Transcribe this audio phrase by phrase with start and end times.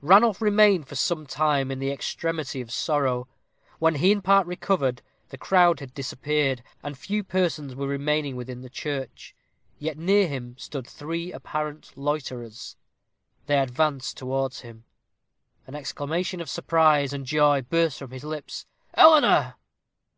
[0.00, 3.28] Ranulph remained for some time in the extremity of sorrow.
[3.78, 8.62] When he in part recovered, the crowd had dispersed, and few persons were remaining within
[8.62, 9.36] the church;
[9.78, 12.76] yet near him stood three apparent loiterers.
[13.48, 14.84] They advanced towards him.
[15.66, 18.64] An exclamation of surprise and joy burst from his lips.
[18.94, 19.56] "Eleanor!"